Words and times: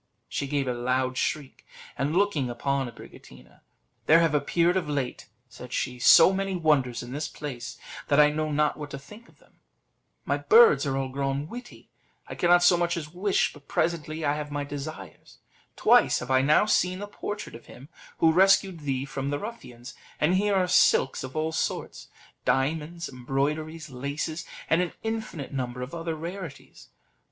She 0.27 0.47
gave 0.47 0.67
a 0.67 0.73
loud 0.73 1.15
shriek, 1.15 1.63
and 1.95 2.17
looking 2.17 2.49
upon 2.49 2.89
Abricotina, 2.89 3.59
"There 4.07 4.17
have 4.19 4.33
appeared 4.33 4.75
of 4.75 4.89
late," 4.89 5.27
said 5.47 5.71
she, 5.71 5.99
"so 5.99 6.33
many 6.33 6.55
wonders 6.55 7.03
in 7.03 7.11
this 7.11 7.27
place, 7.27 7.77
that 8.07 8.19
I 8.19 8.31
know 8.31 8.51
not 8.51 8.77
what 8.77 8.89
to 8.89 8.97
think 8.97 9.29
of 9.29 9.37
them: 9.37 9.59
my 10.25 10.37
birds 10.37 10.87
are 10.87 10.97
all 10.97 11.09
grown 11.09 11.47
witty; 11.47 11.91
I 12.27 12.33
cannot 12.33 12.63
so 12.63 12.77
much 12.77 12.97
as 12.97 13.13
wish, 13.13 13.53
but 13.53 13.67
presently 13.67 14.25
I 14.25 14.33
have 14.33 14.49
my 14.49 14.63
desires; 14.63 15.37
twice 15.75 16.17
have 16.17 16.31
I 16.31 16.41
now 16.41 16.65
seen 16.65 16.97
the 16.97 17.05
portrait 17.07 17.53
of 17.53 17.67
him 17.67 17.87
who 18.17 18.31
rescued 18.33 18.79
thee 18.79 19.05
from 19.05 19.29
the 19.29 19.37
ruffians; 19.37 19.93
and 20.19 20.33
here 20.33 20.55
are 20.55 20.67
silks 20.67 21.23
of 21.23 21.35
all 21.35 21.51
sorts, 21.51 22.07
diamonds, 22.43 23.07
embroideries, 23.07 23.91
laces, 23.91 24.47
and 24.67 24.81
an 24.81 24.93
infinite 25.03 25.53
number 25.53 25.83
of 25.83 25.93
other 25.93 26.15
rarities. 26.15 26.89